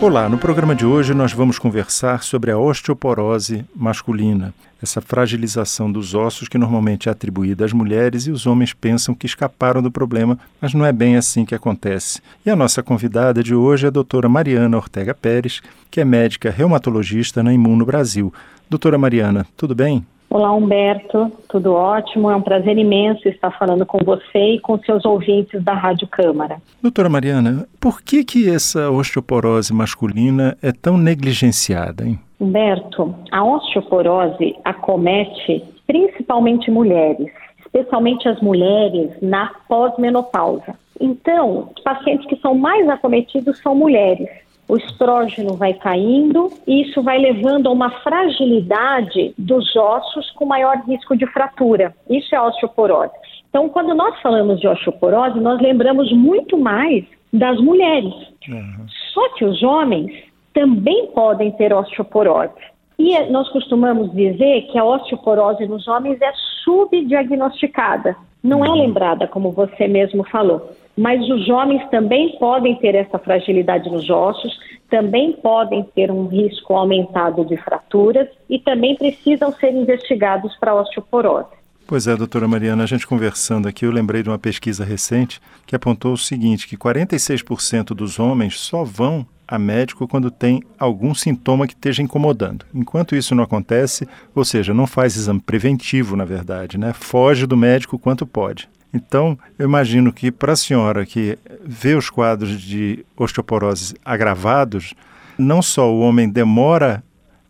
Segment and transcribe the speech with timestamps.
[0.00, 6.14] Olá, no programa de hoje nós vamos conversar sobre a osteoporose masculina, essa fragilização dos
[6.14, 10.38] ossos que normalmente é atribuída às mulheres e os homens pensam que escaparam do problema,
[10.60, 12.22] mas não é bem assim que acontece.
[12.46, 15.60] E a nossa convidada de hoje é a doutora Mariana Ortega Pérez,
[15.90, 18.32] que é médica reumatologista na Imuno Brasil.
[18.70, 20.06] Doutora Mariana, tudo bem?
[20.30, 22.30] Olá, Humberto, tudo ótimo.
[22.30, 26.60] É um prazer imenso estar falando com você e com seus ouvintes da Rádio Câmara.
[26.82, 32.18] Doutora Mariana, por que, que essa osteoporose masculina é tão negligenciada, hein?
[32.38, 40.74] Humberto, a osteoporose acomete principalmente mulheres, especialmente as mulheres na pós-menopausa.
[41.00, 44.28] Então, os pacientes que são mais acometidos são mulheres
[44.68, 50.76] o estrógeno vai caindo e isso vai levando a uma fragilidade dos ossos com maior
[50.86, 51.94] risco de fratura.
[52.08, 53.12] Isso é osteoporose.
[53.48, 58.12] Então, quando nós falamos de osteoporose, nós lembramos muito mais das mulheres.
[58.46, 58.86] Uhum.
[59.14, 60.12] Só que os homens
[60.52, 62.52] também podem ter osteoporose.
[62.98, 66.32] E nós costumamos dizer que a osteoporose nos homens é
[66.64, 68.82] subdiagnosticada, não é uhum.
[68.82, 74.52] lembrada, como você mesmo falou mas os homens também podem ter essa fragilidade nos ossos,
[74.90, 81.56] também podem ter um risco aumentado de fraturas e também precisam ser investigados para osteoporose.
[81.86, 85.76] Pois é, doutora Mariana, a gente conversando aqui, eu lembrei de uma pesquisa recente que
[85.76, 91.66] apontou o seguinte, que 46% dos homens só vão a médico quando tem algum sintoma
[91.66, 92.66] que esteja incomodando.
[92.74, 96.92] Enquanto isso não acontece, ou seja, não faz exame preventivo, na verdade, né?
[96.92, 98.68] Foge do médico quanto pode.
[98.92, 104.94] Então, eu imagino que para a senhora que vê os quadros de osteoporose agravados,
[105.38, 107.02] não só o homem demora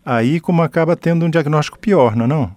[0.05, 2.51] aí, como acaba tendo um diagnóstico pior, não é não?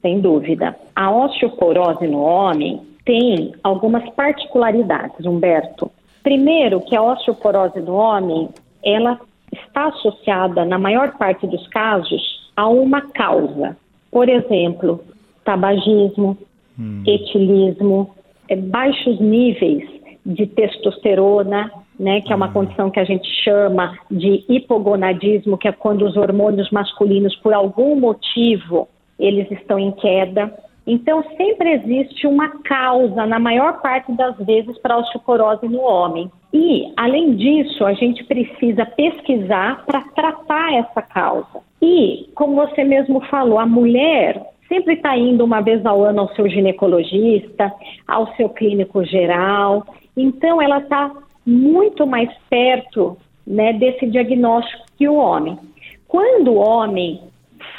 [0.00, 0.76] Sem dúvida.
[0.94, 5.90] A osteoporose no homem tem algumas particularidades, Humberto.
[6.22, 8.48] Primeiro, que a osteoporose no homem,
[8.84, 9.18] ela
[9.52, 12.22] está associada, na maior parte dos casos,
[12.54, 13.76] a uma causa.
[14.10, 15.02] Por exemplo,
[15.44, 16.36] tabagismo,
[16.78, 17.02] hum.
[17.06, 18.14] etilismo,
[18.56, 19.84] baixos níveis
[20.24, 22.52] de testosterona, né, que é uma uhum.
[22.52, 27.96] condição que a gente chama de hipogonadismo, que é quando os hormônios masculinos, por algum
[27.96, 28.88] motivo,
[29.18, 30.52] eles estão em queda.
[30.86, 36.30] Então, sempre existe uma causa, na maior parte das vezes, para a osteoporose no homem.
[36.52, 41.60] E, além disso, a gente precisa pesquisar para tratar essa causa.
[41.82, 46.34] E, como você mesmo falou, a mulher sempre está indo uma vez ao ano ao
[46.34, 47.72] seu ginecologista,
[48.06, 49.84] ao seu clínico geral.
[50.16, 51.10] Então, ela está
[51.44, 55.58] muito mais perto né, desse diagnóstico que o homem.
[56.06, 57.20] Quando o homem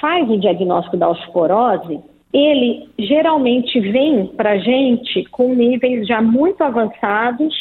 [0.01, 1.99] faz o diagnóstico da osteoporose,
[2.33, 7.53] ele geralmente vem para a gente com níveis já muito avançados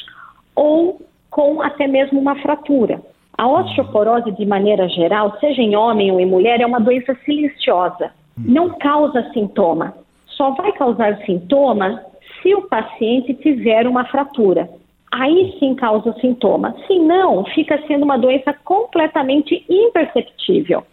[0.55, 1.01] ou
[1.31, 3.01] com até mesmo uma fratura.
[3.37, 8.11] A osteoporose, de maneira geral, seja em homem ou em mulher, é uma doença silenciosa
[8.45, 9.95] não causa sintoma.
[10.27, 12.03] Só vai causar sintoma
[12.43, 14.69] se o paciente tiver uma fratura.
[15.13, 16.75] Aí sim causa sintoma.
[16.87, 20.85] Se não, fica sendo uma doença completamente imperceptível.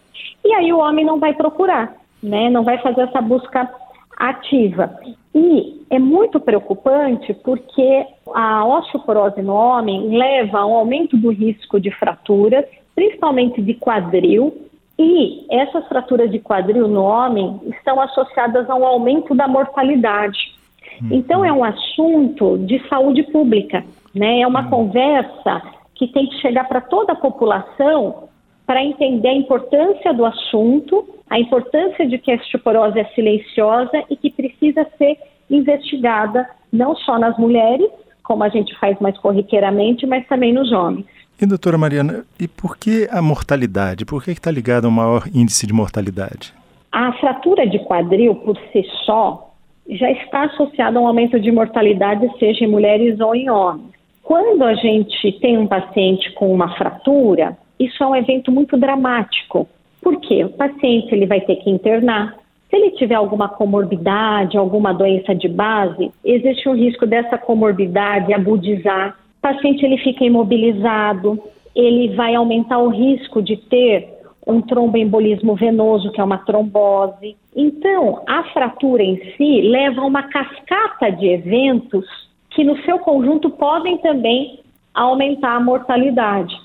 [0.43, 2.49] E aí o homem não vai procurar, né?
[2.49, 3.69] Não vai fazer essa busca
[4.17, 4.97] ativa.
[5.33, 11.79] E é muito preocupante porque a osteoporose no homem leva a um aumento do risco
[11.79, 14.55] de fraturas, principalmente de quadril,
[14.97, 20.55] e essas fraturas de quadril no homem estão associadas a um aumento da mortalidade.
[21.01, 21.09] Uhum.
[21.11, 23.83] Então, é um assunto de saúde pública,
[24.13, 24.41] né?
[24.41, 24.69] É uma uhum.
[24.69, 25.61] conversa
[25.95, 28.29] que tem que chegar para toda a população
[28.65, 34.15] para entender a importância do assunto, a importância de que a osteoporose é silenciosa e
[34.15, 35.17] que precisa ser
[35.49, 37.89] investigada não só nas mulheres,
[38.23, 41.05] como a gente faz mais corriqueiramente, mas também nos homens.
[41.41, 44.05] E doutora Mariana, e por que a mortalidade?
[44.05, 46.53] Por que está ligado a um maior índice de mortalidade?
[46.89, 49.53] A fratura de quadril, por si só,
[49.89, 53.91] já está associada a um aumento de mortalidade, seja em mulheres ou em homens.
[54.23, 59.67] Quando a gente tem um paciente com uma fratura, isso é um evento muito dramático.
[60.01, 60.45] Por quê?
[60.45, 62.33] O paciente ele vai ter que internar.
[62.69, 69.17] Se ele tiver alguma comorbidade, alguma doença de base, existe um risco dessa comorbidade agudizar
[69.45, 71.39] paciente ele fica imobilizado,
[71.75, 74.11] ele vai aumentar o risco de ter
[74.47, 77.35] um tromboembolismo venoso, que é uma trombose.
[77.55, 82.05] Então, a fratura em si leva a uma cascata de eventos
[82.49, 84.61] que, no seu conjunto, podem também
[84.95, 86.55] aumentar a mortalidade.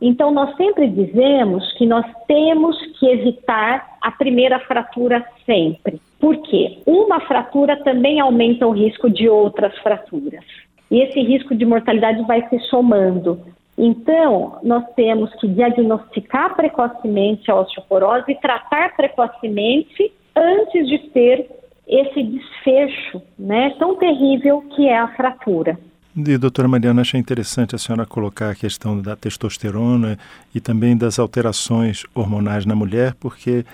[0.00, 6.00] Então, nós sempre dizemos que nós temos que evitar a primeira fratura sempre.
[6.20, 6.78] Por quê?
[6.86, 10.44] Uma fratura também aumenta o risco de outras fraturas.
[10.90, 13.40] E esse risco de mortalidade vai se somando.
[13.78, 21.48] Então, nós temos que diagnosticar precocemente a osteoporose e tratar precocemente antes de ter
[21.88, 25.78] esse desfecho né, tão terrível que é a fratura.
[26.16, 30.18] E, doutora Mariana, achei interessante a senhora colocar a questão da testosterona
[30.54, 33.64] e também das alterações hormonais na mulher, porque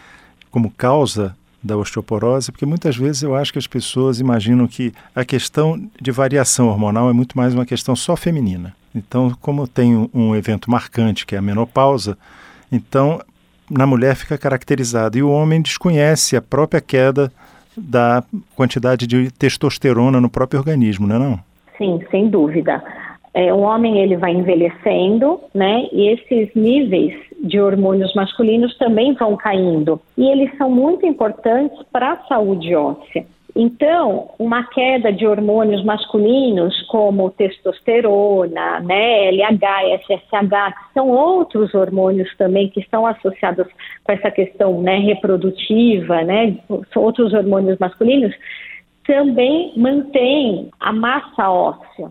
[0.50, 1.36] como causa
[1.66, 6.10] da osteoporose, porque muitas vezes eu acho que as pessoas imaginam que a questão de
[6.10, 8.74] variação hormonal é muito mais uma questão só feminina.
[8.94, 12.16] Então, como tem um evento marcante que é a menopausa,
[12.72, 13.20] então
[13.70, 17.30] na mulher fica caracterizado e o homem desconhece a própria queda
[17.76, 18.24] da
[18.54, 21.40] quantidade de testosterona no próprio organismo, não é não?
[21.76, 22.82] Sim, sem dúvida.
[23.36, 25.86] É, o homem ele vai envelhecendo, né?
[25.92, 30.00] E esses níveis de hormônios masculinos também vão caindo.
[30.16, 33.26] E eles são muito importantes para a saúde óssea.
[33.54, 42.34] Então, uma queda de hormônios masculinos como testosterona, né, LH, FSH, que são outros hormônios
[42.38, 43.66] também que estão associados
[44.02, 46.56] com essa questão né, reprodutiva, né,
[46.94, 48.34] outros hormônios masculinos,
[49.06, 52.10] também mantém a massa óssea,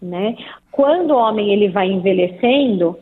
[0.00, 0.36] né?
[0.70, 2.96] Quando o homem ele vai envelhecendo,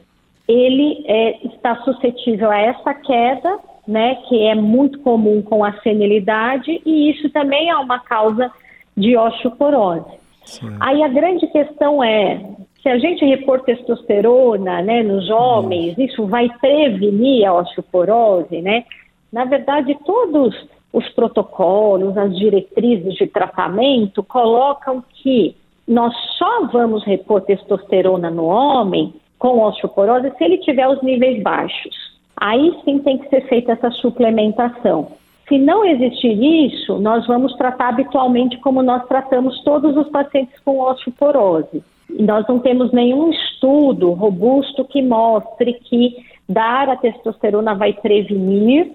[0.46, 4.16] ele é, está suscetível a essa queda, né?
[4.28, 8.50] Que é muito comum com a senilidade e isso também é uma causa
[8.96, 10.18] de osteoporose.
[10.44, 10.76] Sim.
[10.80, 12.40] Aí a grande questão é
[12.82, 18.84] se a gente repor testosterona, né, nos homens, isso vai prevenir a osteoporose, né?
[19.32, 20.54] Na verdade, todos
[20.92, 25.54] os protocolos, as diretrizes de tratamento colocam que
[25.88, 31.96] nós só vamos repor testosterona no homem com osteoporose se ele tiver os níveis baixos.
[32.36, 35.12] Aí sim tem que ser feita essa suplementação.
[35.48, 40.78] Se não existir isso, nós vamos tratar habitualmente como nós tratamos todos os pacientes com
[40.78, 41.82] osteoporose.
[42.10, 48.92] Nós não temos nenhum estudo robusto que mostre que dar a testosterona vai prevenir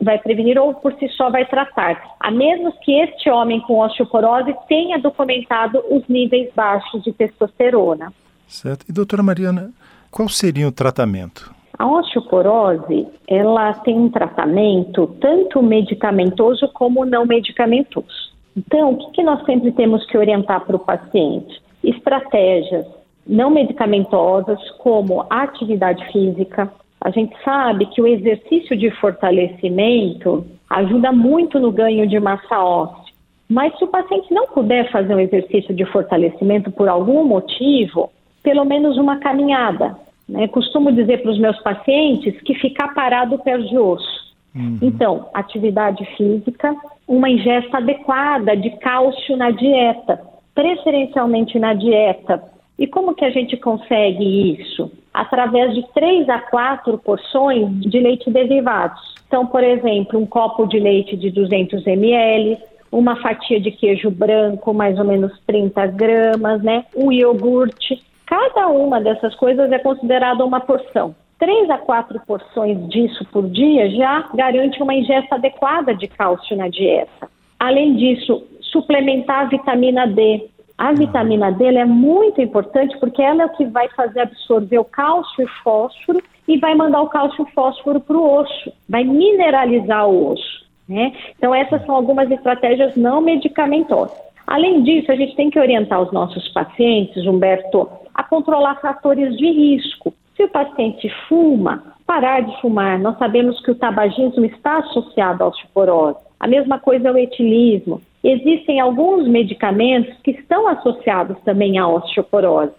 [0.00, 4.54] vai prevenir ou por si só vai tratar, a menos que este homem com osteoporose
[4.68, 8.12] tenha documentado os níveis baixos de testosterona.
[8.46, 8.84] Certo.
[8.88, 9.70] E doutora Mariana,
[10.10, 11.54] qual seria o tratamento?
[11.78, 18.34] A osteoporose, ela tem um tratamento tanto medicamentoso como não medicamentoso.
[18.56, 21.60] Então, o que, que nós sempre temos que orientar para o paciente?
[21.84, 22.86] Estratégias
[23.26, 26.72] não medicamentosas como atividade física,
[27.06, 33.14] a gente sabe que o exercício de fortalecimento ajuda muito no ganho de massa óssea.
[33.48, 38.10] Mas se o paciente não puder fazer um exercício de fortalecimento por algum motivo,
[38.42, 39.96] pelo menos uma caminhada.
[40.28, 40.48] Né?
[40.48, 44.34] Costumo dizer para os meus pacientes que ficar parado perde osso.
[44.52, 44.76] Uhum.
[44.82, 46.74] Então, atividade física,
[47.06, 50.20] uma ingesta adequada de cálcio na dieta,
[50.52, 52.42] preferencialmente na dieta.
[52.78, 54.90] E como que a gente consegue isso?
[55.16, 59.00] através de três a quatro porções de leite derivados.
[59.26, 62.58] Então, por exemplo, um copo de leite de 200 ml,
[62.92, 66.84] uma fatia de queijo branco, mais ou menos 30 gramas, né?
[66.94, 68.04] Um iogurte.
[68.26, 71.14] Cada uma dessas coisas é considerada uma porção.
[71.38, 76.68] Três a quatro porções disso por dia já garante uma ingesta adequada de cálcio na
[76.68, 77.28] dieta.
[77.58, 80.46] Além disso, suplementar a vitamina D,
[80.78, 84.84] a vitamina D é muito importante porque ela é o que vai fazer absorver o
[84.84, 90.06] cálcio e fósforo e vai mandar o cálcio e fósforo para o osso, vai mineralizar
[90.08, 90.66] o osso.
[90.88, 91.12] Né?
[91.36, 94.16] Então, essas são algumas estratégias não medicamentosas.
[94.46, 99.50] Além disso, a gente tem que orientar os nossos pacientes, Humberto, a controlar fatores de
[99.50, 100.14] risco.
[100.36, 102.98] Se o paciente fuma, parar de fumar.
[102.98, 106.18] Nós sabemos que o tabagismo está associado à osteoporose.
[106.38, 108.00] A mesma coisa é o etilismo.
[108.28, 112.72] Existem alguns medicamentos que estão associados também à osteoporose.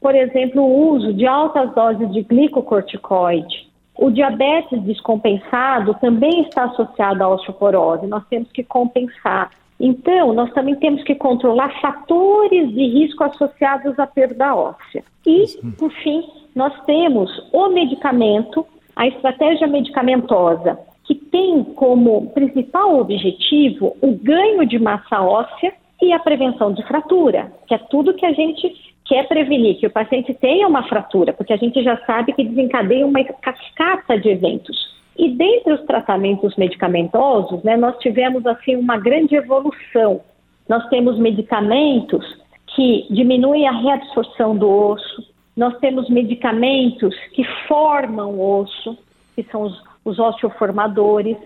[0.00, 3.68] Por exemplo, o uso de altas doses de glicocorticoide.
[3.96, 8.08] O diabetes descompensado também está associado à osteoporose.
[8.08, 9.50] Nós temos que compensar.
[9.78, 15.04] Então, nós também temos que controlar fatores de risco associados à perda óssea.
[15.24, 15.44] E,
[15.78, 16.24] por fim,
[16.56, 20.76] nós temos o medicamento, a estratégia medicamentosa
[21.08, 25.72] que tem como principal objetivo o ganho de massa óssea
[26.02, 28.70] e a prevenção de fratura, que é tudo que a gente
[29.06, 33.06] quer prevenir, que o paciente tenha uma fratura, porque a gente já sabe que desencadeia
[33.06, 34.76] uma cascata de eventos.
[35.16, 40.20] E dentre os tratamentos medicamentosos, né, nós tivemos assim uma grande evolução.
[40.68, 42.22] Nós temos medicamentos
[42.66, 48.96] que diminuem a reabsorção do osso, nós temos medicamentos que formam o osso,
[49.34, 51.36] que são os, os osteoformadores,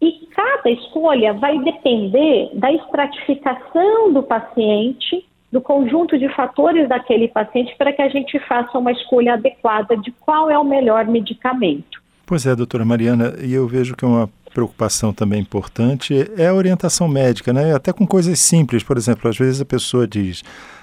[0.00, 7.74] e cada escolha vai depender da estratificação do paciente, do conjunto de fatores daquele paciente,
[7.78, 12.02] para que a gente faça uma escolha adequada de qual é o melhor medicamento.
[12.26, 17.08] Pois é, doutora Mariana, e eu vejo que uma preocupação também importante é a orientação
[17.08, 17.74] médica, né?
[17.74, 20.42] Até com coisas simples, por exemplo, às vezes a pessoa diz: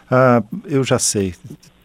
[0.10, 1.34] ah, eu já sei,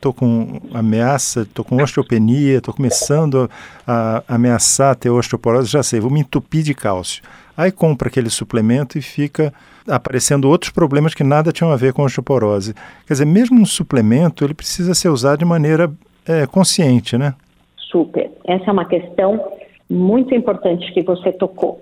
[0.07, 3.51] estou com ameaça, estou com osteopenia, estou começando
[3.87, 7.23] a, a ameaçar ter osteoporose, já sei, vou me entupir de cálcio.
[7.57, 9.53] Aí compra aquele suplemento e fica
[9.89, 12.75] aparecendo outros problemas que nada tinham a ver com osteoporose.
[13.07, 15.91] Quer dizer, mesmo um suplemento, ele precisa ser usado de maneira
[16.27, 17.35] é, consciente, né?
[17.91, 18.31] Super.
[18.47, 19.53] Essa é uma questão
[19.89, 21.81] muito importante que você tocou.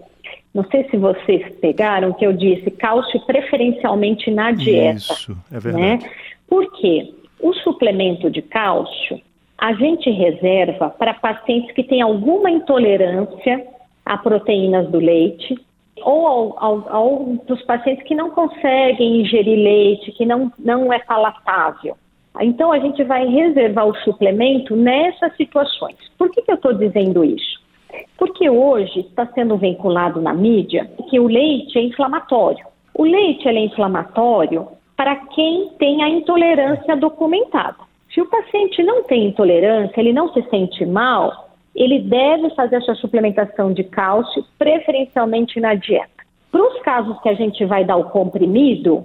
[0.54, 4.98] Não sei se vocês pegaram que eu disse cálcio preferencialmente na dieta.
[4.98, 5.84] Isso, é verdade.
[5.84, 5.98] Né?
[6.46, 7.10] Por quê?
[7.40, 9.20] O suplemento de cálcio
[9.58, 13.66] a gente reserva para pacientes que têm alguma intolerância
[14.04, 15.56] a proteínas do leite
[16.02, 21.96] ou ao, dos pacientes que não conseguem ingerir leite, que não, não é palatável.
[22.40, 25.96] Então, a gente vai reservar o suplemento nessas situações.
[26.18, 27.62] Por que, que eu estou dizendo isso?
[28.18, 32.66] Porque hoje está sendo vinculado na mídia que o leite é inflamatório.
[32.92, 34.68] O leite é inflamatório
[35.04, 37.76] para quem tem a intolerância documentada.
[38.10, 42.94] Se o paciente não tem intolerância, ele não se sente mal, ele deve fazer essa
[42.94, 46.24] suplementação de cálcio, preferencialmente na dieta.
[46.50, 49.04] Para os casos que a gente vai dar o comprimido,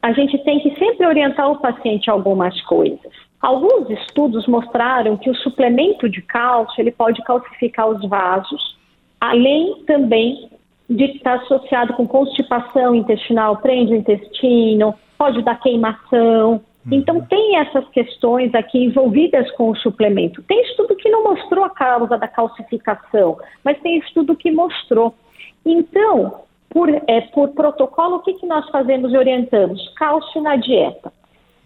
[0.00, 3.12] a gente tem que sempre orientar o paciente a algumas coisas.
[3.40, 8.78] Alguns estudos mostraram que o suplemento de cálcio ele pode calcificar os vasos,
[9.20, 10.48] além também
[10.88, 16.52] de estar associado com constipação intestinal, prende o intestino, pode dar queimação.
[16.86, 16.92] Uhum.
[16.92, 20.42] Então, tem essas questões aqui envolvidas com o suplemento.
[20.44, 25.14] Tem estudo que não mostrou a causa da calcificação, mas tem estudo que mostrou.
[25.62, 29.92] Então, por, é, por protocolo, o que, que nós fazemos e orientamos?
[29.94, 31.12] Cálcio na dieta.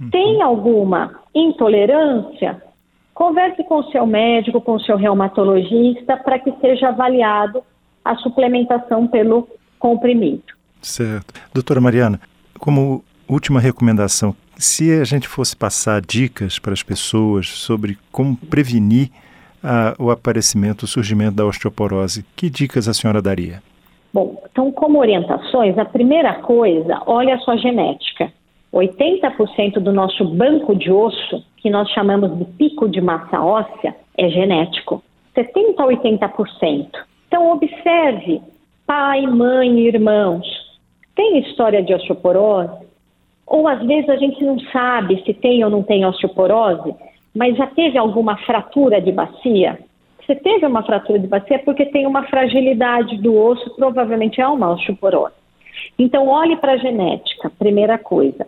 [0.01, 0.11] Uhum.
[0.11, 2.61] Tem alguma intolerância?
[3.15, 7.63] Converse com o seu médico, com o seu reumatologista, para que seja avaliado
[8.05, 9.47] a suplementação pelo
[9.79, 10.43] comprimido.
[10.83, 11.33] Certo.
[11.55, 12.21] Doutora Mariana,
[12.59, 19.11] como última recomendação, se a gente fosse passar dicas para as pessoas sobre como prevenir
[19.63, 23.63] ah, o aparecimento, o surgimento da osteoporose, que dicas a senhora daria?
[24.13, 28.33] Bom, então, como orientações, a primeira coisa, olha a sua genética.
[28.73, 34.29] 80% do nosso banco de osso, que nós chamamos de pico de massa óssea, é
[34.29, 35.03] genético.
[35.37, 36.89] 70% a 80%.
[37.27, 38.41] Então, observe
[38.87, 40.47] pai, mãe, irmãos.
[41.17, 42.84] Tem história de osteoporose?
[43.47, 46.95] Ou às vezes a gente não sabe se tem ou não tem osteoporose,
[47.35, 49.79] mas já teve alguma fratura de bacia?
[50.27, 54.49] Se teve uma fratura de bacia é porque tem uma fragilidade do osso, provavelmente é
[54.49, 55.35] uma osteoporose.
[55.99, 58.47] Então, olhe para a genética, primeira coisa.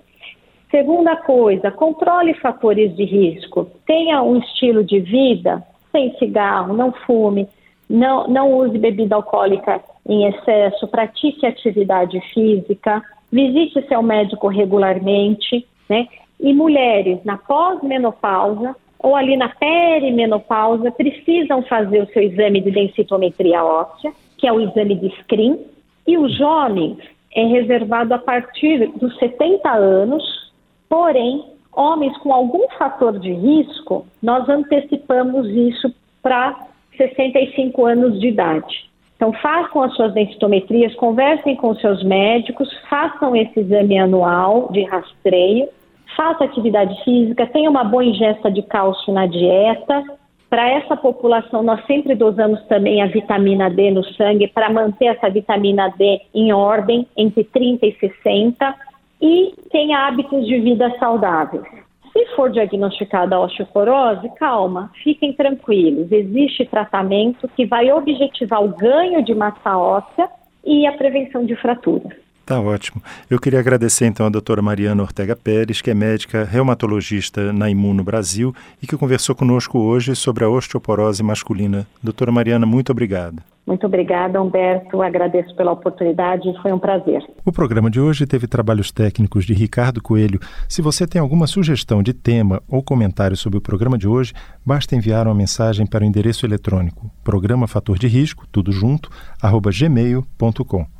[0.71, 3.69] Segunda coisa, controle fatores de risco.
[3.87, 5.63] Tenha um estilo de vida
[5.93, 7.49] sem cigarro, não fume,
[7.89, 16.09] não, não use bebida alcoólica em excesso, pratique atividade física, visite seu médico regularmente, né?
[16.39, 23.65] E mulheres na pós-menopausa ou ali na perimenopausa precisam fazer o seu exame de densitometria
[23.65, 25.59] óssea, que é o exame de screen,
[26.07, 26.99] e os homens
[27.35, 30.53] é reservado a partir dos 70 anos,
[30.89, 36.67] porém, homens com algum fator de risco, nós antecipamos isso para
[36.97, 38.86] 65 anos de idade.
[39.17, 45.69] Então, façam as suas densitometrias, conversem com seus médicos, façam esse exame anual de rastreio,
[46.15, 50.05] faça atividade física, tenha uma boa ingesta de cálcio na dieta.
[50.51, 55.31] Para essa população, nós sempre dosamos também a vitamina D no sangue para manter essa
[55.31, 58.75] vitamina D em ordem, entre 30 e 60,
[59.21, 61.86] e tenha hábitos de vida saudáveis.
[62.17, 66.11] Se for diagnosticada osteoporose, calma, fiquem tranquilos.
[66.11, 70.27] Existe tratamento que vai objetivar o ganho de massa óssea
[70.65, 72.26] e a prevenção de fraturas.
[72.47, 73.03] Tá ótimo.
[73.29, 78.05] Eu queria agradecer então a doutora Mariana Ortega Pérez, que é médica reumatologista na Imuno
[78.05, 81.89] Brasil e que conversou conosco hoje sobre a osteoporose masculina.
[82.01, 83.43] Doutora Mariana, muito obrigada.
[83.67, 85.03] Muito obrigada, Humberto.
[85.03, 86.45] Agradeço pela oportunidade.
[86.63, 87.21] Foi um prazer.
[87.45, 90.39] O programa de hoje teve trabalhos técnicos de Ricardo Coelho.
[90.69, 94.33] Se você tem alguma sugestão de tema ou comentário sobre o programa de hoje,
[94.65, 99.11] basta enviar uma mensagem para o endereço eletrônico programa fator de risco, tudo junto,
[99.43, 100.96] arroba gmail.com.